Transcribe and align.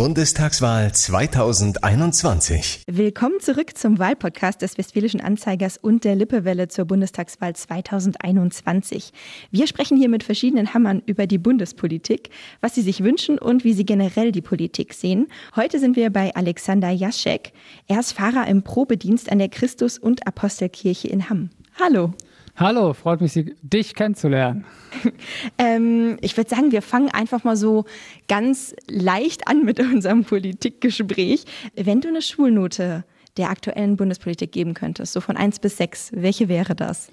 Bundestagswahl 0.00 0.94
2021. 0.94 2.84
Willkommen 2.86 3.38
zurück 3.38 3.76
zum 3.76 3.98
Wahlpodcast 3.98 4.62
des 4.62 4.78
Westfälischen 4.78 5.20
Anzeigers 5.20 5.76
und 5.76 6.04
der 6.04 6.14
Lippewelle 6.16 6.68
zur 6.68 6.86
Bundestagswahl 6.86 7.54
2021. 7.54 9.12
Wir 9.50 9.66
sprechen 9.66 9.98
hier 9.98 10.08
mit 10.08 10.24
verschiedenen 10.24 10.72
Hammern 10.72 11.02
über 11.04 11.26
die 11.26 11.36
Bundespolitik, 11.36 12.30
was 12.62 12.74
sie 12.74 12.80
sich 12.80 13.04
wünschen 13.04 13.38
und 13.38 13.62
wie 13.62 13.74
sie 13.74 13.84
generell 13.84 14.32
die 14.32 14.40
Politik 14.40 14.94
sehen. 14.94 15.26
Heute 15.54 15.78
sind 15.78 15.96
wir 15.96 16.08
bei 16.08 16.34
Alexander 16.34 16.88
Jaschek. 16.88 17.52
Er 17.86 18.00
ist 18.00 18.12
Fahrer 18.12 18.46
im 18.48 18.62
Probedienst 18.62 19.30
an 19.30 19.38
der 19.38 19.50
Christus- 19.50 19.98
und 19.98 20.26
Apostelkirche 20.26 21.08
in 21.08 21.28
Hamm. 21.28 21.50
Hallo. 21.78 22.14
Hallo, 22.56 22.92
freut 22.92 23.20
mich, 23.20 23.32
dich 23.62 23.94
kennenzulernen. 23.94 24.64
ähm, 25.58 26.18
ich 26.20 26.36
würde 26.36 26.50
sagen, 26.50 26.72
wir 26.72 26.82
fangen 26.82 27.10
einfach 27.10 27.44
mal 27.44 27.56
so 27.56 27.84
ganz 28.28 28.74
leicht 28.88 29.48
an 29.48 29.64
mit 29.64 29.80
unserem 29.94 30.24
Politikgespräch. 30.24 31.44
Wenn 31.74 32.00
du 32.00 32.08
eine 32.08 32.22
Schulnote 32.22 33.04
der 33.36 33.50
aktuellen 33.50 33.96
Bundespolitik 33.96 34.52
geben 34.52 34.74
könntest, 34.74 35.12
so 35.12 35.20
von 35.20 35.36
1 35.36 35.60
bis 35.60 35.76
6, 35.76 36.12
welche 36.14 36.48
wäre 36.48 36.74
das? 36.74 37.10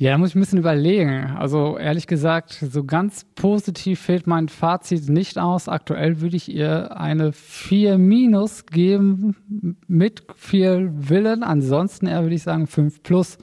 Ja, 0.00 0.12
da 0.12 0.18
muss 0.18 0.30
ich 0.30 0.36
ein 0.36 0.40
bisschen 0.40 0.58
überlegen. 0.58 1.36
Also 1.36 1.76
ehrlich 1.76 2.06
gesagt, 2.06 2.52
so 2.52 2.84
ganz 2.84 3.26
positiv 3.34 4.00
fällt 4.00 4.26
mein 4.26 4.48
Fazit 4.48 5.10
nicht 5.10 5.36
aus. 5.36 5.68
Aktuell 5.68 6.22
würde 6.22 6.36
ich 6.36 6.50
ihr 6.50 6.98
eine 6.98 7.32
4 7.32 7.98
minus 7.98 8.64
geben 8.64 9.76
mit 9.88 10.22
viel 10.36 10.90
Willen. 10.94 11.42
Ansonsten 11.42 12.06
eher 12.06 12.22
würde 12.22 12.34
ich 12.34 12.44
sagen 12.44 12.66
5 12.66 13.02
plus. 13.02 13.36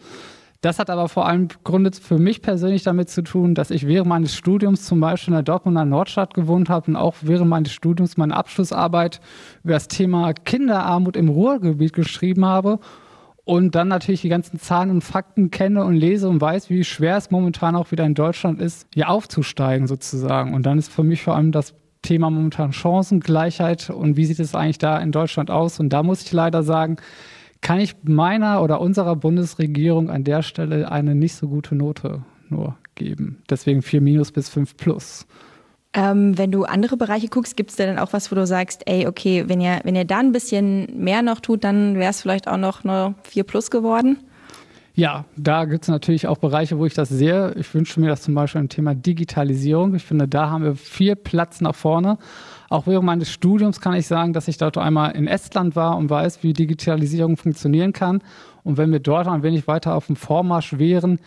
Das 0.68 0.80
hat 0.80 0.90
aber 0.90 1.08
vor 1.08 1.26
allem 1.26 1.48
Gründe 1.64 1.92
für 1.94 2.18
mich 2.18 2.42
persönlich 2.42 2.84
damit 2.84 3.10
zu 3.10 3.22
tun, 3.22 3.56
dass 3.56 3.72
ich 3.72 3.88
während 3.88 4.10
meines 4.10 4.36
Studiums 4.36 4.84
zum 4.84 5.00
Beispiel 5.00 5.32
in 5.32 5.36
der 5.36 5.44
Dortmunder 5.44 5.86
Nordstadt 5.86 6.34
gewohnt 6.34 6.68
habe 6.68 6.92
und 6.92 6.98
auch 6.98 7.16
während 7.22 7.48
meines 7.50 7.72
Studiums 7.72 8.18
meine 8.18 8.36
Abschlussarbeit 8.36 9.22
über 9.64 9.76
das 9.76 9.88
Thema 9.88 10.34
Kinderarmut 10.34 11.16
im 11.16 11.30
Ruhrgebiet 11.30 11.94
geschrieben 11.94 12.44
habe 12.44 12.80
und 13.46 13.76
dann 13.76 13.88
natürlich 13.88 14.20
die 14.20 14.28
ganzen 14.28 14.60
Zahlen 14.60 14.90
und 14.90 15.06
Fakten 15.06 15.52
kenne 15.52 15.86
und 15.86 15.96
lese 15.96 16.28
und 16.28 16.42
weiß, 16.42 16.70
wie 16.70 16.84
schwer 16.84 17.16
es 17.16 17.32
momentan 17.32 17.78
auch 17.78 17.92
wieder 17.92 18.04
in 18.04 18.14
Deutschland 18.14 18.60
ist, 18.60 18.88
hier 18.94 19.10
aufzusteigen 19.10 19.88
sozusagen. 19.88 20.54
Und 20.54 20.66
dann 20.66 20.78
ist 20.78 20.92
für 20.92 21.06
mich 21.06 21.24
vor 21.24 21.38
allem 21.38 21.54
das 21.54 21.76
Thema 22.02 22.30
momentan 22.30 22.74
Chancengleichheit 22.74 23.90
und 23.90 24.18
wie 24.18 24.26
sieht 24.26 24.40
es 24.40 24.54
eigentlich 24.54 24.80
da 24.80 24.98
in 24.98 25.14
Deutschland 25.14 25.50
aus? 25.50 25.80
Und 25.80 25.94
da 25.94 26.04
muss 26.04 26.24
ich 26.24 26.34
leider 26.34 26.62
sagen, 26.62 26.98
kann 27.62 27.80
ich 27.80 27.96
meiner 28.04 28.62
oder 28.62 28.82
unserer 28.82 29.16
Bundesregierung 29.16 30.10
an 30.10 30.24
der 30.24 30.42
Stelle 30.42 30.92
eine 30.92 31.16
nicht 31.16 31.36
so 31.36 31.48
gute 31.48 31.76
Note 31.76 32.24
nur 32.50 32.78
geben. 32.96 33.42
Deswegen 33.50 33.82
4 33.82 34.02
minus 34.02 34.32
bis 34.32 34.50
5 34.50 34.78
plus. 34.78 35.28
Ähm, 35.94 36.38
wenn 36.38 36.52
du 36.52 36.66
andere 36.66 36.98
Bereiche 36.98 37.28
guckst, 37.28 37.58
gibt 37.58 37.72
es 37.72 37.76
da 37.76 37.86
dann 37.86 37.98
auch 37.98 38.14
was, 38.14 38.32
wo 38.32 38.36
du 38.36 38.46
sagst, 38.46 38.84
ey, 38.86 39.08
okay, 39.08 39.46
wenn 39.48 39.62
ihr, 39.62 39.80
wenn 39.84 39.96
ihr 39.96 40.06
da 40.06 40.20
ein 40.20 40.32
bisschen 40.32 40.88
mehr 41.04 41.22
noch 41.22 41.40
tut, 41.40 41.64
dann 41.64 41.96
wäre 41.96 42.12
es 42.12 42.22
vielleicht 42.22 42.48
auch 42.48 42.58
noch 42.58 42.84
eine 42.84 43.16
4 43.24 43.44
plus 43.44 43.72
geworden? 43.72 44.18
Ja, 44.94 45.26
da 45.36 45.66
gibt 45.66 45.84
es 45.84 45.90
natürlich 45.90 46.28
auch 46.28 46.38
Bereiche, 46.38 46.80
wo 46.80 46.86
ich 46.86 46.96
das 46.96 47.10
sehe. 47.10 47.54
Ich 47.56 47.72
wünsche 47.74 48.00
mir 48.00 48.08
das 48.08 48.24
zum 48.24 48.34
Beispiel 48.34 48.62
im 48.62 48.70
Thema 48.70 48.96
Digitalisierung. 48.96 49.94
Ich 49.94 50.04
finde, 50.04 50.28
da 50.28 50.50
haben 50.50 50.64
wir 50.64 50.76
viel 50.76 51.16
Platz 51.16 51.62
nach 51.62 51.76
vorne. 51.76 52.18
Auch 52.70 52.88
während 52.88 53.06
meines 53.06 53.32
Studiums 53.32 53.80
kann 53.80 53.94
ich 53.94 54.08
sagen, 54.08 54.34
dass 54.34 54.48
ich 54.48 54.58
dort 54.58 54.78
einmal 54.78 55.12
in 55.12 55.28
Estland 55.28 55.76
war 55.76 55.98
und 55.98 56.10
weiß, 56.10 56.44
wie 56.44 56.54
Digitalisierung 56.54 57.38
funktionieren 57.38 57.94
kann. 57.94 58.22
Und 58.64 58.78
wenn 58.78 58.92
wir 58.92 59.00
dort 59.00 59.28
ein 59.28 59.44
wenig 59.44 59.68
weiter 59.68 59.96
auf 59.96 60.08
dem 60.08 60.18
Vormarsch 60.18 60.78
wären, 60.78 61.20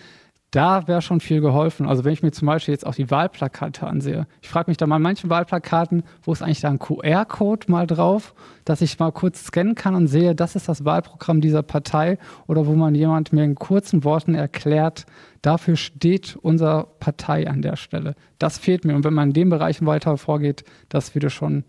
da 0.50 0.88
wäre 0.88 1.00
schon 1.00 1.20
viel 1.20 1.40
geholfen. 1.40 1.86
Also 1.86 2.04
wenn 2.04 2.12
ich 2.12 2.22
mir 2.22 2.32
zum 2.32 2.46
Beispiel 2.46 2.72
jetzt 2.72 2.86
auch 2.86 2.94
die 2.94 3.10
Wahlplakate 3.10 3.86
ansehe. 3.86 4.26
Ich 4.42 4.48
frage 4.48 4.70
mich 4.70 4.76
da 4.76 4.86
mal 4.86 4.96
an 4.96 5.02
manchen 5.02 5.30
Wahlplakaten, 5.30 6.02
wo 6.22 6.32
ist 6.32 6.42
eigentlich 6.42 6.60
da 6.60 6.70
ein 6.70 6.78
QR-Code 6.78 7.70
mal 7.70 7.86
drauf, 7.86 8.34
dass 8.64 8.80
ich 8.80 8.98
mal 8.98 9.12
kurz 9.12 9.44
scannen 9.44 9.76
kann 9.76 9.94
und 9.94 10.08
sehe, 10.08 10.34
das 10.34 10.56
ist 10.56 10.68
das 10.68 10.84
Wahlprogramm 10.84 11.40
dieser 11.40 11.62
Partei 11.62 12.18
oder 12.48 12.66
wo 12.66 12.72
man 12.72 12.94
jemand 12.94 13.32
mir 13.32 13.44
in 13.44 13.54
kurzen 13.54 14.02
Worten 14.02 14.34
erklärt, 14.34 15.06
dafür 15.42 15.76
steht 15.76 16.36
unsere 16.42 16.88
Partei 16.98 17.48
an 17.48 17.62
der 17.62 17.76
Stelle. 17.76 18.16
Das 18.38 18.58
fehlt 18.58 18.84
mir. 18.84 18.96
Und 18.96 19.04
wenn 19.04 19.14
man 19.14 19.28
in 19.28 19.34
den 19.34 19.50
Bereichen 19.50 19.86
weiter 19.86 20.16
vorgeht, 20.16 20.64
das 20.88 21.14
würde 21.14 21.30
schon 21.30 21.64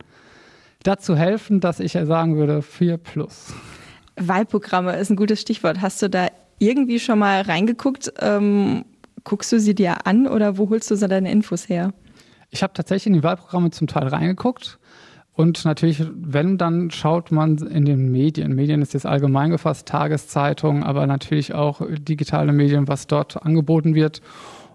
dazu 0.82 1.16
helfen, 1.16 1.60
dass 1.60 1.80
ich 1.80 1.92
sagen 1.92 2.36
würde, 2.36 2.64
4 2.64 2.98
plus. 2.98 3.54
Wahlprogramme 4.16 4.96
ist 4.98 5.10
ein 5.10 5.16
gutes 5.16 5.40
Stichwort. 5.40 5.82
Hast 5.82 6.02
du 6.02 6.10
da 6.10 6.28
irgendwie 6.62 7.00
schon 7.00 7.20
mal 7.20 7.42
reingeguckt? 7.42 8.14
Ähm, 8.20 8.86
guckst 9.24 9.52
du 9.52 9.60
sie 9.60 9.76
dir 9.76 10.06
an 10.06 10.28
oder 10.28 10.58
wo 10.58 10.70
holst 10.70 10.92
du 10.92 10.96
so 10.96 11.08
deine 11.08 11.32
Infos 11.32 11.68
her? 11.68 11.94
Ich 12.52 12.64
habe 12.64 12.74
tatsächlich 12.74 13.08
in 13.08 13.14
die 13.14 13.24
Wahlprogramme 13.24 13.72
zum 13.72 13.88
Teil 13.88 14.08
reingeguckt. 14.08 14.78
Und 15.34 15.64
natürlich, 15.66 16.04
wenn, 16.14 16.58
dann 16.58 16.92
schaut 16.92 17.32
man 17.32 17.58
in 17.58 17.86
den 17.86 18.12
Medien. 18.12 18.54
Medien 18.54 18.82
ist 18.82 18.94
jetzt 18.94 19.06
allgemein 19.06 19.50
gefasst, 19.50 19.88
Tageszeitungen, 19.88 20.84
aber 20.84 21.08
natürlich 21.08 21.54
auch 21.54 21.82
digitale 21.90 22.52
Medien, 22.52 22.88
was 22.88 23.08
dort 23.08 23.42
angeboten 23.42 23.96
wird. 23.96 24.22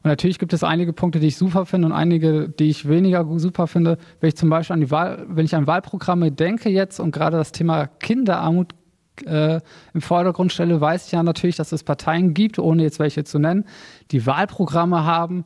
Und 0.03 0.11
natürlich 0.11 0.39
gibt 0.39 0.55
es 0.55 0.65
einige 0.65 0.93
Punkte, 0.93 1.21
die 1.21 1.27
ich 1.29 1.37
super 1.37 1.67
finde 1.67 1.87
und 1.87 1.93
einige, 1.93 2.49
die 2.49 2.71
ich 2.71 2.89
weniger 2.89 3.27
super 3.39 3.67
finde. 3.67 3.99
Wenn 4.21 4.29
ich 4.29 4.37
zum 4.37 4.49
Beispiel 4.49 4.75
an 4.75 4.81
die 4.81 4.91
Wahl, 4.91 5.27
wenn 5.29 5.45
ich 5.45 5.55
an 5.55 5.67
Wahlprogramme 5.67 6.33
denke 6.33 6.71
jetzt 6.71 6.99
und 7.01 7.13
gerade 7.13 7.37
das 7.37 7.53
Thema 7.53 7.87
Kinderarmut 7.87 8.73
äh, 9.25 9.61
im 9.95 10.01
Vordergrund 10.01 10.53
stelle, 10.53 10.81
weiß 10.81 11.07
ich 11.07 11.13
ja 11.13 11.23
natürlich, 11.23 11.57
dass 11.57 11.73
es 11.73 11.85
Parteien 11.85 12.35
gibt, 12.35 12.59
ohne 12.59 12.83
jetzt 12.83 12.99
welche 12.99 13.25
zu 13.25 13.39
nennen, 13.39 13.65
die 14.11 14.27
Wahlprogramme 14.27 15.05
haben, 15.05 15.45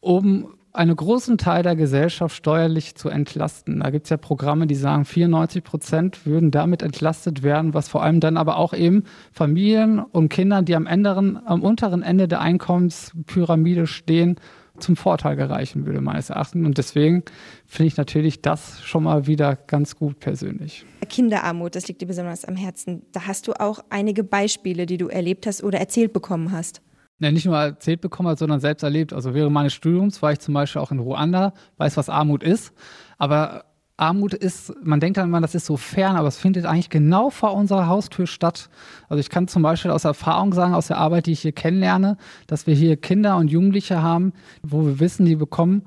um 0.00 0.54
einen 0.72 0.94
großen 0.94 1.36
Teil 1.36 1.62
der 1.62 1.74
Gesellschaft 1.74 2.34
steuerlich 2.36 2.94
zu 2.94 3.08
entlasten. 3.08 3.80
Da 3.80 3.90
gibt 3.90 4.06
es 4.06 4.10
ja 4.10 4.16
Programme, 4.16 4.66
die 4.66 4.76
sagen, 4.76 5.04
94 5.04 5.64
Prozent 5.64 6.26
würden 6.26 6.50
damit 6.50 6.82
entlastet 6.82 7.42
werden, 7.42 7.74
was 7.74 7.88
vor 7.88 8.02
allem 8.02 8.20
dann 8.20 8.36
aber 8.36 8.56
auch 8.56 8.72
eben 8.72 9.04
Familien 9.32 9.98
und 9.98 10.28
Kindern, 10.28 10.64
die 10.64 10.76
am, 10.76 10.86
änderen, 10.86 11.40
am 11.44 11.62
unteren 11.62 12.02
Ende 12.02 12.28
der 12.28 12.40
Einkommenspyramide 12.40 13.86
stehen, 13.86 14.36
zum 14.80 14.96
Vorteil 14.96 15.36
gereichen 15.36 15.86
würde, 15.86 16.00
meines 16.00 16.30
Erachtens. 16.30 16.66
Und 16.66 16.78
deswegen 16.78 17.22
finde 17.66 17.88
ich 17.88 17.96
natürlich 17.96 18.42
das 18.42 18.82
schon 18.82 19.04
mal 19.04 19.26
wieder 19.26 19.56
ganz 19.56 19.96
gut 19.96 20.20
persönlich. 20.20 20.84
Kinderarmut, 21.08 21.74
das 21.74 21.88
liegt 21.88 22.02
dir 22.02 22.06
besonders 22.06 22.44
am 22.44 22.56
Herzen. 22.56 23.02
Da 23.12 23.26
hast 23.26 23.48
du 23.48 23.52
auch 23.52 23.80
einige 23.90 24.24
Beispiele, 24.24 24.86
die 24.86 24.98
du 24.98 25.08
erlebt 25.08 25.46
hast 25.46 25.62
oder 25.62 25.78
erzählt 25.78 26.12
bekommen 26.12 26.52
hast. 26.52 26.82
Ja, 27.18 27.30
nicht 27.30 27.44
nur 27.44 27.56
erzählt 27.56 28.00
bekommen, 28.00 28.34
sondern 28.36 28.60
selbst 28.60 28.82
erlebt. 28.82 29.12
Also 29.12 29.34
während 29.34 29.52
meines 29.52 29.74
Studiums 29.74 30.22
war 30.22 30.32
ich 30.32 30.40
zum 30.40 30.54
Beispiel 30.54 30.80
auch 30.80 30.90
in 30.90 30.98
Ruanda, 30.98 31.52
weiß, 31.76 31.98
was 31.98 32.08
Armut 32.08 32.42
ist. 32.42 32.72
Aber 33.18 33.64
Armut 34.00 34.34
ist, 34.34 34.72
man 34.82 35.00
denkt 35.00 35.18
dann 35.18 35.28
immer, 35.28 35.40
das 35.40 35.54
ist 35.54 35.66
so 35.66 35.76
fern, 35.76 36.16
aber 36.16 36.28
es 36.28 36.38
findet 36.38 36.64
eigentlich 36.64 36.90
genau 36.90 37.30
vor 37.30 37.54
unserer 37.54 37.86
Haustür 37.86 38.26
statt. 38.26 38.70
Also 39.08 39.20
ich 39.20 39.30
kann 39.30 39.48
zum 39.48 39.62
Beispiel 39.62 39.90
aus 39.90 40.04
Erfahrung 40.04 40.52
sagen, 40.52 40.74
aus 40.74 40.88
der 40.88 40.98
Arbeit, 40.98 41.26
die 41.26 41.32
ich 41.32 41.40
hier 41.40 41.52
kennenlerne, 41.52 42.16
dass 42.46 42.66
wir 42.66 42.74
hier 42.74 42.96
Kinder 42.96 43.36
und 43.36 43.50
Jugendliche 43.50 44.02
haben, 44.02 44.32
wo 44.62 44.84
wir 44.86 45.00
wissen, 45.00 45.26
die 45.26 45.36
bekommen 45.36 45.86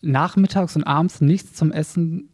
nachmittags 0.00 0.76
und 0.76 0.84
abends 0.84 1.20
nichts 1.20 1.54
zum 1.54 1.72
Essen 1.72 2.28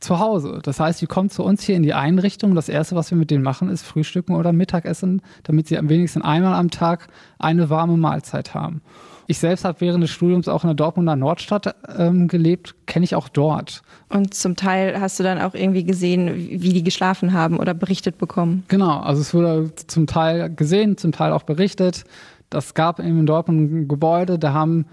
zu 0.00 0.18
Hause. 0.18 0.60
Das 0.62 0.80
heißt, 0.80 1.00
die 1.00 1.06
kommen 1.06 1.30
zu 1.30 1.44
uns 1.44 1.62
hier 1.62 1.76
in 1.76 1.82
die 1.82 1.94
Einrichtung. 1.94 2.54
Das 2.54 2.68
Erste, 2.68 2.96
was 2.96 3.10
wir 3.10 3.18
mit 3.18 3.30
denen 3.30 3.44
machen, 3.44 3.68
ist 3.68 3.82
Frühstücken 3.82 4.34
oder 4.34 4.52
Mittagessen, 4.52 5.22
damit 5.44 5.68
sie 5.68 5.78
am 5.78 5.88
wenigsten 5.88 6.22
einmal 6.22 6.54
am 6.54 6.70
Tag 6.70 7.08
eine 7.38 7.70
warme 7.70 7.96
Mahlzeit 7.96 8.54
haben. 8.54 8.80
Ich 9.30 9.38
selbst 9.38 9.64
habe 9.64 9.80
während 9.80 10.02
des 10.02 10.10
Studiums 10.10 10.48
auch 10.48 10.64
in 10.64 10.68
der 10.70 10.74
Dortmunder 10.74 11.14
Nordstadt 11.14 11.76
ähm, 11.96 12.26
gelebt, 12.26 12.74
kenne 12.86 13.04
ich 13.04 13.14
auch 13.14 13.28
dort. 13.28 13.82
Und 14.08 14.34
zum 14.34 14.56
Teil 14.56 15.00
hast 15.00 15.20
du 15.20 15.22
dann 15.22 15.40
auch 15.40 15.54
irgendwie 15.54 15.84
gesehen, 15.84 16.34
wie 16.34 16.72
die 16.72 16.82
geschlafen 16.82 17.32
haben 17.32 17.60
oder 17.60 17.72
berichtet 17.72 18.18
bekommen? 18.18 18.64
Genau, 18.66 18.98
also 18.98 19.20
es 19.20 19.32
wurde 19.32 19.70
zum 19.86 20.08
Teil 20.08 20.52
gesehen, 20.52 20.96
zum 20.96 21.12
Teil 21.12 21.32
auch 21.32 21.44
berichtet. 21.44 22.02
Das 22.50 22.74
gab 22.74 22.98
eben 22.98 23.20
in 23.20 23.26
Dortmund 23.26 23.72
ein 23.72 23.86
Gebäude, 23.86 24.36
da 24.36 24.52
haben 24.52 24.86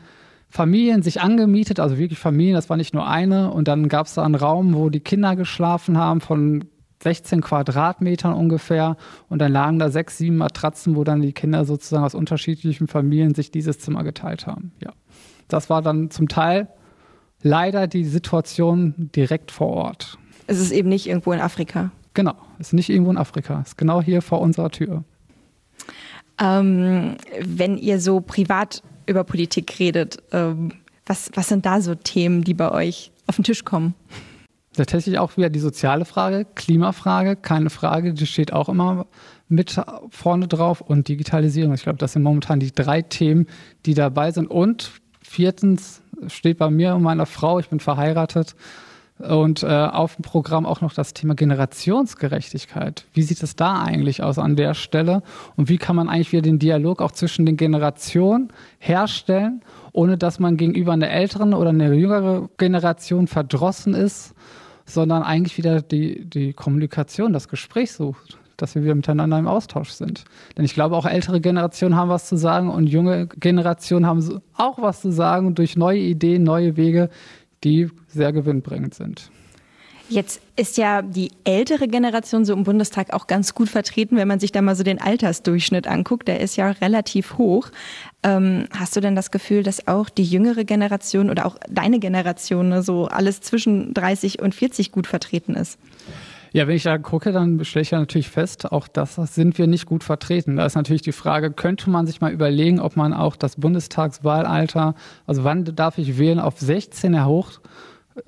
Familien 0.49 1.01
sich 1.01 1.19
angemietet, 1.19 1.79
also 1.79 1.97
wirklich 1.97 2.19
Familien, 2.19 2.53
das 2.53 2.69
war 2.69 2.77
nicht 2.77 2.93
nur 2.93 3.07
eine. 3.07 3.49
Und 3.49 3.67
dann 3.67 3.89
gab 3.89 4.05
es 4.05 4.13
da 4.13 4.23
einen 4.23 4.35
Raum, 4.35 4.75
wo 4.75 4.91
die 4.91 4.99
Kinder 4.99 5.35
geschlafen 5.35 5.97
haben 5.97 6.21
von 6.21 6.65
16 7.03 7.41
Quadratmetern 7.41 8.33
ungefähr 8.33 8.97
und 9.29 9.39
dann 9.39 9.51
lagen 9.51 9.79
da 9.79 9.89
sechs, 9.89 10.17
sieben 10.17 10.37
Matratzen, 10.37 10.95
wo 10.95 11.03
dann 11.03 11.21
die 11.21 11.33
Kinder 11.33 11.65
sozusagen 11.65 12.03
aus 12.03 12.15
unterschiedlichen 12.15 12.87
Familien 12.87 13.35
sich 13.35 13.51
dieses 13.51 13.79
Zimmer 13.79 14.03
geteilt 14.03 14.47
haben. 14.47 14.71
Ja. 14.83 14.93
Das 15.47 15.69
war 15.69 15.81
dann 15.81 16.09
zum 16.09 16.27
Teil 16.27 16.67
leider 17.41 17.87
die 17.87 18.03
Situation 18.03 19.09
direkt 19.15 19.51
vor 19.51 19.67
Ort. 19.67 20.17
Es 20.47 20.59
ist 20.59 20.71
eben 20.71 20.89
nicht 20.89 21.07
irgendwo 21.07 21.33
in 21.33 21.39
Afrika. 21.39 21.91
Genau, 22.13 22.35
es 22.57 22.67
ist 22.67 22.73
nicht 22.73 22.89
irgendwo 22.89 23.11
in 23.11 23.17
Afrika, 23.17 23.61
es 23.61 23.69
ist 23.69 23.77
genau 23.77 24.01
hier 24.01 24.21
vor 24.21 24.41
unserer 24.41 24.71
Tür. 24.71 25.03
Ähm, 26.39 27.17
wenn 27.39 27.77
ihr 27.77 27.99
so 27.99 28.21
privat 28.21 28.81
über 29.05 29.23
Politik 29.23 29.77
redet, 29.79 30.17
ähm, 30.31 30.71
was, 31.05 31.29
was 31.35 31.47
sind 31.47 31.65
da 31.65 31.79
so 31.79 31.95
Themen, 31.95 32.43
die 32.43 32.53
bei 32.53 32.71
euch 32.71 33.11
auf 33.27 33.35
den 33.35 33.43
Tisch 33.43 33.63
kommen? 33.63 33.93
Tatsächlich 34.77 35.19
auch 35.19 35.35
wieder 35.35 35.49
die 35.49 35.59
soziale 35.59 36.05
Frage, 36.05 36.45
Klimafrage, 36.55 37.35
keine 37.35 37.69
Frage, 37.69 38.13
die 38.13 38.25
steht 38.25 38.53
auch 38.53 38.69
immer 38.69 39.07
mit 39.49 39.81
vorne 40.09 40.47
drauf 40.47 40.79
und 40.81 41.07
Digitalisierung. 41.07 41.73
Ich 41.73 41.83
glaube, 41.83 41.97
das 41.97 42.13
sind 42.13 42.23
momentan 42.23 42.59
die 42.59 42.71
drei 42.71 43.01
Themen, 43.01 43.47
die 43.85 43.95
dabei 43.95 44.31
sind. 44.31 44.49
Und 44.49 44.91
viertens 45.21 46.01
steht 46.27 46.57
bei 46.59 46.69
mir 46.69 46.95
und 46.95 47.01
meiner 47.01 47.25
Frau, 47.25 47.59
ich 47.59 47.69
bin 47.69 47.79
verheiratet, 47.79 48.55
Und 49.19 49.63
äh, 49.63 49.67
auf 49.67 50.15
dem 50.15 50.21
Programm 50.21 50.67
auch 50.67 50.81
noch 50.81 50.93
das 50.93 51.13
Thema 51.13 51.33
Generationsgerechtigkeit. 51.33 53.05
Wie 53.13 53.23
sieht 53.23 53.41
es 53.41 53.55
da 53.55 53.81
eigentlich 53.81 54.21
aus 54.21 54.37
an 54.37 54.55
der 54.55 54.75
Stelle? 54.75 55.23
Und 55.55 55.69
wie 55.69 55.79
kann 55.79 55.95
man 55.95 56.07
eigentlich 56.07 56.31
wieder 56.31 56.43
den 56.43 56.59
Dialog 56.59 57.01
auch 57.01 57.11
zwischen 57.11 57.45
den 57.45 57.57
Generationen 57.57 58.49
herstellen, 58.77 59.61
ohne 59.91 60.19
dass 60.19 60.37
man 60.39 60.55
gegenüber 60.55 60.93
einer 60.93 61.09
älteren 61.09 61.55
oder 61.55 61.69
einer 61.71 61.93
jüngeren 61.93 62.49
Generation 62.57 63.25
verdrossen 63.25 63.95
ist, 63.95 64.35
sondern 64.87 65.21
eigentlich 65.21 65.57
wieder 65.57 65.81
die, 65.81 66.25
die 66.25 66.53
Kommunikation, 66.53 67.33
das 67.33 67.47
Gespräch 67.47 67.91
sucht? 67.91 68.39
dass 68.57 68.73
wir 68.73 68.83
wieder 68.83 68.95
miteinander 68.95 69.37
im 69.37 69.47
Austausch 69.47 69.91
sind. 69.91 70.25
Denn 70.57 70.65
ich 70.65 70.73
glaube, 70.73 70.97
auch 70.97 71.05
ältere 71.05 71.39
Generationen 71.39 71.95
haben 71.95 72.09
was 72.09 72.27
zu 72.27 72.35
sagen 72.35 72.69
und 72.69 72.87
junge 72.87 73.27
Generationen 73.27 74.07
haben 74.07 74.41
auch 74.55 74.81
was 74.81 75.01
zu 75.01 75.11
sagen 75.11 75.53
durch 75.53 75.77
neue 75.77 75.99
Ideen, 75.99 76.41
neue 76.41 76.75
Wege, 76.75 77.09
die 77.63 77.89
sehr 78.07 78.33
gewinnbringend 78.33 78.95
sind. 78.95 79.29
Jetzt 80.09 80.41
ist 80.55 80.77
ja 80.77 81.01
die 81.01 81.31
ältere 81.43 81.87
Generation 81.87 82.45
so 82.45 82.53
im 82.53 82.63
Bundestag 82.63 83.13
auch 83.13 83.27
ganz 83.27 83.53
gut 83.53 83.69
vertreten, 83.69 84.15
wenn 84.15 84.27
man 84.27 84.39
sich 84.39 84.51
da 84.51 84.61
mal 84.61 84.75
so 84.75 84.83
den 84.83 85.01
Altersdurchschnitt 85.01 85.87
anguckt. 85.87 86.27
Der 86.27 86.39
ist 86.39 86.55
ja 86.55 86.71
relativ 86.71 87.37
hoch. 87.37 87.69
Ähm, 88.23 88.67
hast 88.71 88.95
du 88.95 89.01
denn 89.01 89.15
das 89.15 89.31
Gefühl, 89.31 89.63
dass 89.63 89.87
auch 89.87 90.09
die 90.09 90.23
jüngere 90.23 90.63
Generation 90.63 91.29
oder 91.29 91.45
auch 91.45 91.57
deine 91.69 91.99
Generation 91.99 92.69
ne, 92.69 92.83
so 92.83 93.07
alles 93.07 93.41
zwischen 93.41 93.93
30 93.93 94.41
und 94.41 94.55
40 94.55 94.91
gut 94.91 95.07
vertreten 95.07 95.55
ist? 95.55 95.77
Ja, 96.53 96.67
wenn 96.67 96.77
ich 96.77 96.83
da 96.83 96.97
gucke, 96.97 97.33
dann 97.33 97.63
stelle 97.65 97.83
ich 97.83 97.91
ja 97.91 97.99
natürlich 97.99 98.29
fest, 98.29 98.71
auch 98.71 98.87
das 98.87 99.15
sind 99.15 99.57
wir 99.57 99.67
nicht 99.67 99.85
gut 99.85 100.03
vertreten. 100.03 100.55
Da 100.55 100.65
ist 100.65 100.75
natürlich 100.75 101.01
die 101.01 101.11
Frage, 101.11 101.51
könnte 101.51 101.89
man 101.89 102.07
sich 102.07 102.21
mal 102.21 102.31
überlegen, 102.31 102.79
ob 102.79 102.95
man 102.95 103.13
auch 103.13 103.35
das 103.35 103.57
Bundestagswahlalter, 103.57 104.95
also 105.25 105.43
wann 105.43 105.65
darf 105.65 105.97
ich 105.97 106.17
wählen, 106.17 106.39
auf 106.39 106.57
16 106.57 107.11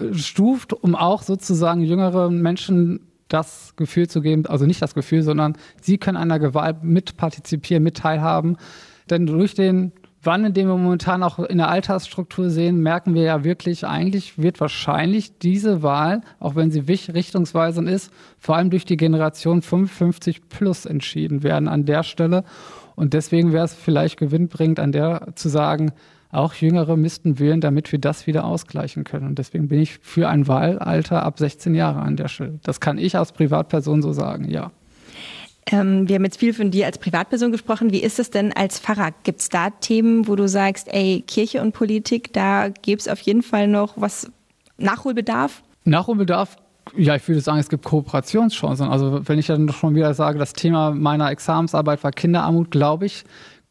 hochstuft, 0.01 0.73
um 0.73 0.95
auch 0.95 1.23
sozusagen 1.23 1.81
jüngeren 1.81 2.41
Menschen 2.41 3.01
das 3.27 3.73
Gefühl 3.75 4.07
zu 4.07 4.21
geben, 4.21 4.45
also 4.47 4.65
nicht 4.65 4.81
das 4.81 4.95
Gefühl, 4.95 5.21
sondern 5.21 5.55
sie 5.81 5.97
können 5.97 6.17
an 6.17 6.29
der 6.29 6.53
Wahl 6.53 6.77
mitpartizipieren, 6.81 7.83
mit 7.83 7.97
teilhaben. 7.97 8.57
Denn 9.09 9.25
durch 9.25 9.53
den 9.53 9.91
Wann, 10.21 10.53
den 10.53 10.67
wir 10.67 10.75
momentan 10.75 11.23
auch 11.23 11.39
in 11.39 11.59
der 11.59 11.69
Altersstruktur 11.69 12.49
sehen, 12.49 12.81
merken 12.81 13.13
wir 13.13 13.21
ja 13.21 13.45
wirklich, 13.45 13.87
eigentlich 13.87 14.37
wird 14.37 14.59
wahrscheinlich 14.59 15.37
diese 15.37 15.81
Wahl, 15.81 16.21
auch 16.41 16.55
wenn 16.55 16.71
sie 16.71 16.81
richtungsweisend 16.81 17.87
ist, 17.87 18.11
vor 18.37 18.57
allem 18.57 18.69
durch 18.69 18.83
die 18.83 18.97
Generation 18.97 19.61
55 19.61 20.49
plus 20.49 20.85
entschieden 20.85 21.41
werden 21.41 21.69
an 21.69 21.85
der 21.85 22.03
Stelle. 22.03 22.43
Und 22.95 23.13
deswegen 23.13 23.53
wäre 23.53 23.63
es 23.63 23.73
vielleicht 23.73 24.17
gewinnbringend, 24.19 24.81
an 24.81 24.91
der 24.91 25.29
zu 25.35 25.47
sagen, 25.47 25.93
auch 26.31 26.53
Jüngere 26.53 26.95
müssten 26.95 27.39
wählen, 27.39 27.59
damit 27.59 27.91
wir 27.91 27.99
das 27.99 28.27
wieder 28.27 28.45
ausgleichen 28.45 29.03
können. 29.03 29.27
Und 29.27 29.39
deswegen 29.39 29.67
bin 29.67 29.79
ich 29.79 29.97
für 30.01 30.29
ein 30.29 30.47
Wahlalter 30.47 31.23
ab 31.23 31.39
16 31.39 31.73
Jahre 31.73 32.01
an 32.01 32.17
der 32.17 32.27
Stelle. 32.27 32.59
Das 32.63 32.79
kann 32.79 32.97
ich 32.97 33.15
als 33.17 33.31
Privatperson 33.31 34.01
so 34.01 34.13
sagen, 34.13 34.49
ja. 34.49 34.71
Ähm, 35.71 36.07
wir 36.07 36.15
haben 36.15 36.23
jetzt 36.23 36.39
viel 36.39 36.53
von 36.53 36.71
dir 36.71 36.85
als 36.85 36.97
Privatperson 36.97 37.51
gesprochen. 37.51 37.91
Wie 37.91 38.01
ist 38.01 38.19
es 38.19 38.29
denn 38.29 38.53
als 38.53 38.79
Pfarrer? 38.79 39.11
Gibt 39.23 39.41
es 39.41 39.49
da 39.49 39.69
Themen, 39.69 40.27
wo 40.27 40.35
du 40.35 40.47
sagst, 40.47 40.87
ey, 40.91 41.23
Kirche 41.25 41.61
und 41.61 41.73
Politik, 41.73 42.33
da 42.33 42.69
gäbe 42.69 42.99
es 42.99 43.07
auf 43.07 43.19
jeden 43.21 43.43
Fall 43.43 43.67
noch 43.67 43.93
was 43.95 44.31
Nachholbedarf? 44.77 45.63
Nachholbedarf 45.83 46.57
ja, 46.97 47.15
ich 47.15 47.27
würde 47.27 47.41
sagen, 47.41 47.59
es 47.59 47.69
gibt 47.69 47.85
Kooperationschancen. 47.85 48.87
Also 48.87 49.21
wenn 49.27 49.37
ich 49.37 49.47
dann 49.47 49.69
schon 49.69 49.95
wieder 49.95 50.13
sage, 50.13 50.39
das 50.39 50.53
Thema 50.53 50.91
meiner 50.91 51.29
Examensarbeit 51.29 52.03
war 52.03 52.11
Kinderarmut, 52.11 52.71
glaube 52.71 53.05
ich, 53.05 53.25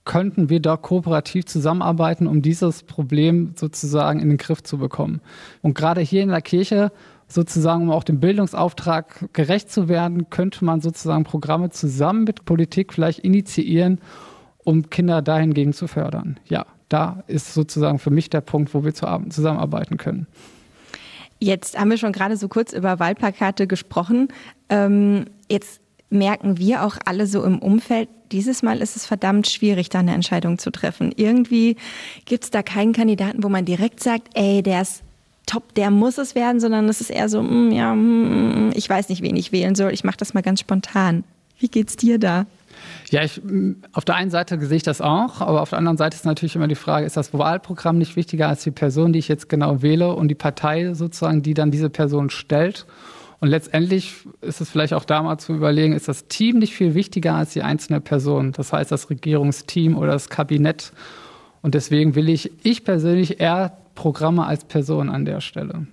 könnten 0.09 0.49
wir 0.49 0.61
da 0.61 0.79
kooperativ 0.79 1.45
zusammenarbeiten, 1.45 2.27
um 2.27 2.41
dieses 2.41 2.83
Problem 2.83 3.53
sozusagen 3.57 4.21
in 4.21 4.31
den 4.31 4.39
Griff 4.39 4.63
zu 4.63 4.79
bekommen. 4.79 5.21
Und 5.61 5.75
gerade 5.75 6.01
hier 6.01 6.23
in 6.23 6.31
der 6.31 6.41
Kirche 6.41 6.91
sozusagen, 7.29 7.83
um 7.83 7.91
auch 7.91 8.05
dem 8.05 8.19
Bildungsauftrag 8.19 9.29
gerecht 9.35 9.71
zu 9.71 9.87
werden, 9.87 10.31
könnte 10.31 10.65
man 10.65 10.81
sozusagen 10.81 11.25
Programme 11.25 11.69
zusammen 11.69 12.25
mit 12.25 12.47
Politik 12.47 12.95
vielleicht 12.95 13.19
initiieren, 13.19 14.01
um 14.65 14.89
Kinder 14.89 15.21
dahingegen 15.21 15.75
zu 15.75 15.87
fördern. 15.87 16.41
Ja, 16.47 16.65
da 16.89 17.23
ist 17.27 17.53
sozusagen 17.53 17.99
für 17.99 18.11
mich 18.11 18.31
der 18.31 18.41
Punkt, 18.41 18.73
wo 18.73 18.85
wir 18.85 18.95
zusammenarbeiten 18.95 19.99
können. 19.99 20.27
Jetzt 21.39 21.79
haben 21.79 21.91
wir 21.91 21.99
schon 21.99 22.13
gerade 22.13 22.39
so 22.39 22.49
kurz 22.49 22.73
über 22.73 22.99
Wahlplakate 22.99 23.67
gesprochen. 23.67 24.29
Ähm, 24.71 25.27
jetzt 25.51 25.83
merken 26.09 26.57
wir 26.57 26.85
auch 26.85 26.97
alle 27.05 27.27
so 27.27 27.45
im 27.45 27.59
Umfeld, 27.59 28.09
dieses 28.33 28.63
Mal 28.63 28.81
ist 28.81 28.97
es 28.97 29.07
verdammt 29.07 29.49
schwierig, 29.49 29.89
da 29.89 30.01
eine 30.01 30.15
Entscheidung 30.15 30.59
zu 30.59 30.71
treffen. 30.71 31.13
Irgendwie 31.17 31.77
gibt 32.25 32.45
es 32.45 32.51
da 32.51 32.63
keinen 32.63 32.93
Kandidaten, 32.93 33.43
wo 33.43 33.49
man 33.49 33.65
direkt 33.65 34.03
sagt, 34.03 34.29
ey, 34.35 34.63
der 34.63 34.83
ist 34.83 35.03
top, 35.47 35.75
der 35.75 35.91
muss 35.91 36.19
es 36.19 36.35
werden, 36.35 36.61
sondern 36.61 36.89
es 36.89 37.01
ist 37.01 37.11
eher 37.11 37.29
so, 37.29 37.43
mm, 37.43 37.71
ja, 37.73 37.95
mm, 37.95 38.73
ich 38.75 38.89
weiß 38.89 39.09
nicht, 39.09 39.23
wen 39.23 39.37
ich 39.37 39.53
wählen 39.53 39.75
soll. 39.75 39.93
Ich 39.93 40.05
mache 40.05 40.17
das 40.19 40.35
mal 40.35 40.43
ganz 40.43 40.61
spontan. 40.61 41.25
Wie 41.59 41.69
geht's 41.69 41.97
dir 41.97 42.19
da? 42.19 42.47
Ja, 43.11 43.25
ich, 43.25 43.41
auf 43.93 44.05
der 44.05 44.15
einen 44.15 44.31
Seite 44.31 44.61
sehe 44.65 44.77
ich 44.77 44.83
das 44.83 45.01
auch, 45.01 45.41
aber 45.41 45.63
auf 45.63 45.71
der 45.71 45.79
anderen 45.79 45.97
Seite 45.97 46.15
ist 46.15 46.25
natürlich 46.25 46.55
immer 46.55 46.69
die 46.69 46.75
Frage, 46.75 47.07
ist 47.07 47.17
das 47.17 47.33
Wahlprogramm 47.33 47.99
nicht 47.99 48.15
wichtiger 48.15 48.49
als 48.49 48.63
die 48.63 48.71
Person, 48.71 49.13
die 49.13 49.19
ich 49.19 49.29
jetzt 49.29 49.49
genau 49.49 49.83
wähle 49.83 50.15
und 50.15 50.29
die 50.29 50.35
Partei 50.35 50.95
sozusagen, 50.95 51.43
die 51.43 51.55
dann 51.55 51.71
diese 51.71 51.91
Person 51.91 52.31
stellt? 52.31 52.87
Und 53.41 53.49
letztendlich 53.49 54.15
ist 54.41 54.61
es 54.61 54.69
vielleicht 54.69 54.95
auch 54.95 55.05
da 55.05 55.23
mal 55.23 55.39
zu 55.39 55.55
überlegen, 55.55 55.93
ist 55.93 56.09
das 56.09 56.27
Team 56.27 56.59
nicht 56.59 56.75
viel 56.75 56.95
wichtiger 56.95 57.35
als 57.35 57.53
die 57.53 57.63
einzelne 57.63 58.01
Person? 58.01 58.53
Das 58.53 58.73
heißt, 58.73 58.91
das 58.91 59.11
Regierungsteam 59.11 59.97
oder 59.97 60.13
das 60.13 60.29
Kabinett. 60.29 60.93
Und 61.63 61.75
deswegen 61.75 62.15
will 62.15 62.29
ich, 62.29 62.51
ich 62.65 62.85
persönlich 62.85 63.41
eher 63.41 63.79
Programme 63.95 64.45
als 64.45 64.65
Person 64.65 65.09
an 65.09 65.25
der 65.25 65.41
Stelle. 65.41 65.87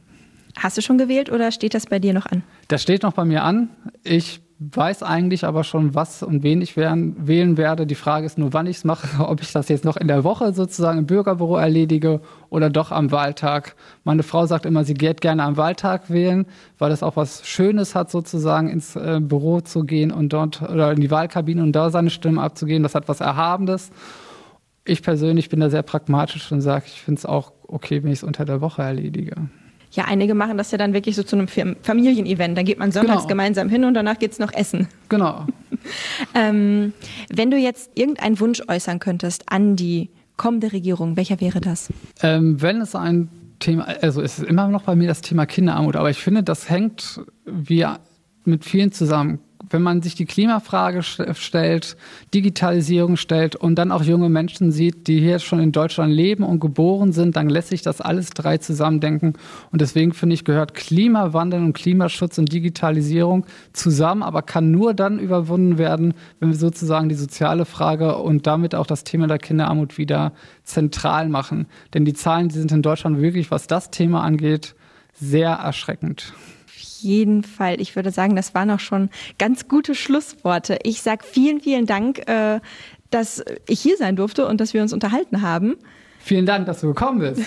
Hast 0.58 0.78
du 0.78 0.82
schon 0.82 0.98
gewählt 0.98 1.32
oder 1.32 1.52
steht 1.52 1.74
das 1.74 1.86
bei 1.86 2.00
dir 2.00 2.14
noch 2.14 2.26
an? 2.26 2.44
Das 2.68 2.82
steht 2.82 3.04
noch 3.04 3.14
bei 3.14 3.26
mir 3.26 3.44
an. 3.44 3.70
Ich 4.04 4.42
weiß 4.60 5.04
eigentlich 5.04 5.44
aber 5.44 5.66
schon, 5.66 5.96
was 5.96 6.24
und 6.24 6.42
wen 6.42 6.62
ich 6.62 6.78
wählen 6.78 7.57
werde. 7.57 7.86
Die 7.86 7.96
Frage 7.96 8.25
ist 8.25 8.38
nur, 8.38 8.54
wann 8.54 8.68
ich 8.68 8.78
es 8.78 8.84
mache, 8.86 9.24
ob 9.28 9.42
ich 9.42 9.52
das 9.52 9.68
jetzt 9.68 9.84
noch 9.84 9.98
in 9.98 10.07
der 10.07 10.24
Woche 10.24 10.54
sozusagen 10.54 11.00
im 11.00 11.06
Bürgerbüro 11.06 11.57
erledige 11.57 12.22
oder 12.50 12.69
doch 12.69 12.92
am 12.92 13.12
Wahltag. 13.12 13.75
Meine 14.06 14.24
Frau 14.24 14.46
sagt 14.46 14.66
immer, 14.66 14.86
sie 14.86 14.94
geht 14.94 15.19
gerne 15.19 15.44
am 15.44 15.57
Wahltag 15.57 16.10
wählen, 16.10 16.46
weil 16.78 16.92
es 16.92 17.04
auch 17.04 17.18
was 17.18 17.46
Schönes 17.46 17.96
hat, 17.96 18.10
sozusagen 18.10 18.69
ins 18.69 18.96
äh, 18.96 19.19
Büro 19.22 19.60
zu 19.60 19.84
gehen 19.84 20.12
und 20.12 20.31
dort 20.31 20.62
oder 20.62 20.92
in 20.94 21.01
die 21.01 21.12
Wahlkabine 21.12 21.62
und 21.62 21.74
da 21.74 21.90
seine 21.90 22.10
Stimme 22.10 22.42
abzugeben. 22.42 22.84
Das 22.84 22.96
hat 22.96 23.10
was 23.10 23.19
Erhabendes. 23.19 23.92
Ich 24.86 25.01
persönlich 25.01 25.50
bin 25.50 25.60
da 25.60 25.69
sehr 25.69 25.81
pragmatisch 25.81 26.50
und 26.51 26.62
sage, 26.62 26.86
ich 26.88 27.01
finde 27.01 27.19
es 27.19 27.25
auch 27.25 27.51
okay, 27.68 28.04
wenn 28.04 28.12
ich 28.12 28.19
es 28.19 28.24
unter 28.24 28.46
der 28.46 28.62
Woche 28.62 28.84
erledige. 28.84 29.36
Ja, 29.96 30.06
einige 30.06 30.36
machen 30.36 30.58
das 30.58 30.72
ja 30.72 30.78
dann 30.78 30.94
wirklich 30.94 31.16
so 31.16 31.24
zu 31.24 31.38
einem 31.38 31.48
Familienevent. 31.48 32.58
Da 32.58 32.64
geht 32.64 32.80
man 32.80 32.92
sonntags 32.92 33.24
genau. 33.24 33.30
gemeinsam 33.30 33.70
hin 33.70 33.86
und 33.86 33.94
danach 33.94 34.20
geht 34.20 34.34
es 34.34 34.40
noch 34.40 34.54
essen. 34.54 34.88
Genau. 35.10 35.46
ähm, 36.36 36.94
wenn 37.34 37.50
du 37.50 37.58
jetzt 37.58 37.92
irgendeinen 37.96 38.40
Wunsch 38.40 38.62
äußern 38.68 39.00
könntest 39.00 39.52
an 39.52 39.75
die 39.75 40.10
kommende 40.36 40.74
Regierung, 40.74 41.16
welcher 41.16 41.40
wäre 41.40 41.62
das? 41.62 41.90
Ähm, 42.22 42.62
wenn 42.62 42.82
es 42.82 42.94
ein 42.94 43.30
Thema, 43.60 43.86
also 44.02 44.22
es 44.22 44.40
ist 44.40 44.48
immer 44.48 44.68
noch 44.68 44.84
bei 44.84 44.96
mir 44.96 45.08
das 45.08 45.22
Thema 45.22 45.46
Kinderarmut, 45.46 45.96
aber 45.96 46.10
ich 46.10 46.18
finde, 46.18 46.44
das 46.44 46.70
hängt 46.70 47.22
wie 47.46 47.86
mit 48.44 48.66
vielen 48.66 48.92
zusammen 48.92 49.40
wenn 49.69 49.81
man 49.81 50.01
sich 50.01 50.15
die 50.15 50.25
Klimafrage 50.25 51.03
stellt, 51.03 51.98
Digitalisierung 52.34 53.17
stellt 53.17 53.55
und 53.55 53.75
dann 53.75 53.91
auch 53.91 54.03
junge 54.03 54.29
Menschen 54.29 54.72
sieht, 54.72 55.07
die 55.07 55.19
hier 55.19 55.39
schon 55.39 55.60
in 55.60 55.72
Deutschland 55.72 56.13
leben 56.13 56.43
und 56.43 56.60
geboren 56.60 57.12
sind, 57.12 57.36
dann 57.36 57.50
lässt 57.50 57.69
sich 57.69 57.81
das 57.81 58.01
alles 58.01 58.29
drei 58.31 58.57
zusammendenken. 58.57 59.34
Und 59.72 59.81
deswegen 59.81 60.13
finde 60.13 60.36
ich, 60.36 60.45
gehört 60.45 60.74
Klimawandel 60.74 61.62
und 61.62 61.74
Klimaschutz 61.74 62.38
und 62.38 62.51
Digitalisierung 62.51 63.45
zusammen, 63.74 64.24
aber 64.24 64.41
kann 64.41 64.72
nur 64.72 64.93
dann 64.93 65.19
überwunden 65.19 65.77
werden, 65.77 66.13
wenn 66.39 66.50
wir 66.50 66.57
sozusagen 66.57 67.10
die 67.10 67.15
soziale 67.15 67.65
Frage 67.65 68.17
und 68.17 68.48
damit 68.48 68.75
auch 68.75 68.88
das 68.88 69.03
Thema 69.03 69.27
der 69.27 69.39
Kinderarmut 69.39 69.98
wieder 69.98 70.34
zentral 70.63 71.29
machen. 71.29 71.67
Denn 71.93 72.05
die 72.05 72.13
Zahlen, 72.13 72.50
die 72.50 72.57
sind 72.57 72.72
in 72.72 72.81
Deutschland 72.81 73.22
wirklich, 73.22 73.51
was 73.51 73.67
das 73.67 73.91
Thema 73.91 74.24
angeht, 74.24 74.75
sehr 75.13 75.51
erschreckend 75.51 76.34
jeden 77.02 77.44
Fall. 77.44 77.80
Ich 77.82 77.96
würde 77.96 78.12
sagen, 78.12 78.36
das 78.36 78.54
waren 78.54 78.72
auch 78.72 78.80
schon 78.80 79.10
ganz 79.38 79.68
gute 79.68 79.96
Schlussworte. 79.96 80.80
Ich 80.84 81.02
sage 81.02 81.25
vielen, 81.30 81.62
vielen 81.62 81.86
Dank, 81.86 82.28
äh, 82.28 82.60
dass 83.10 83.44
ich 83.68 83.80
hier 83.80 83.98
sein 83.98 84.16
durfte 84.16 84.48
und 84.48 84.60
dass 84.62 84.74
wir 84.74 84.82
uns 84.82 84.94
unterhalten 84.94 85.42
haben. 85.42 85.75
Vielen 86.25 86.48
Dank, 86.48 86.66
dass 86.66 86.82
du 86.82 86.88
gekommen 86.88 87.20
bist. 87.20 87.42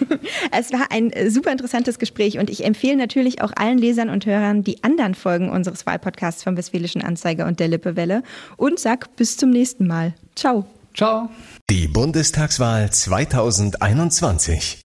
es 0.50 0.72
war 0.72 0.90
ein 0.90 1.12
super 1.30 1.52
interessantes 1.52 2.00
Gespräch 2.00 2.36
und 2.38 2.50
ich 2.50 2.64
empfehle 2.64 2.96
natürlich 2.96 3.40
auch 3.42 3.52
allen 3.54 3.78
Lesern 3.78 4.10
und 4.10 4.26
Hörern 4.26 4.64
die 4.64 4.82
anderen 4.82 5.14
Folgen 5.14 5.50
unseres 5.50 5.86
Wahlpodcasts 5.86 6.42
vom 6.42 6.56
Westfälischen 6.56 7.00
Anzeiger 7.00 7.46
und 7.46 7.60
der 7.60 7.68
Lippewelle 7.68 8.24
und 8.56 8.80
sag 8.80 9.14
bis 9.14 9.36
zum 9.36 9.50
nächsten 9.50 9.86
Mal. 9.86 10.14
Ciao. 10.34 10.66
Ciao. 10.96 11.28
Die 11.70 11.86
Bundestagswahl 11.86 12.90
2021. 12.90 14.80